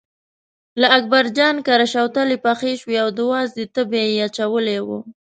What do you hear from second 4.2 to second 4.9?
اچولی و.